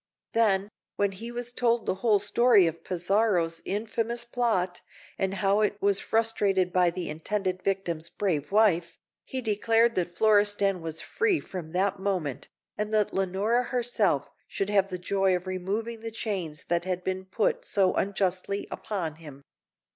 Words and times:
Then, 0.33 0.67
when 0.95 1.11
he 1.11 1.31
was 1.31 1.53
told 1.53 1.85
the 1.85 1.93
whole 2.01 2.17
story 2.17 2.65
of 2.65 2.83
Pizarro's 2.83 3.61
infamous 3.65 4.25
plot, 4.25 4.81
and 5.19 5.35
how 5.35 5.61
it 5.61 5.79
was 5.79 5.99
frustrated 5.99 6.73
by 6.73 6.89
the 6.89 7.07
intended 7.07 7.61
victim's 7.61 8.09
brave 8.09 8.51
wife, 8.51 8.97
he 9.25 9.41
declared 9.41 9.93
that 9.93 10.17
Florestan 10.17 10.81
was 10.81 11.01
free 11.01 11.39
from 11.39 11.69
that 11.73 11.99
moment, 11.99 12.49
and 12.79 12.91
that 12.91 13.13
Leonora 13.13 13.61
herself 13.65 14.31
should 14.47 14.71
have 14.71 14.89
the 14.89 14.97
joy 14.97 15.35
of 15.35 15.45
removing 15.45 15.99
the 15.99 16.09
chains 16.09 16.63
that 16.63 16.83
had 16.83 17.03
been 17.03 17.25
put 17.25 17.63
so 17.63 17.93
unjustly 17.93 18.67
upon 18.71 19.17
him. 19.17 19.43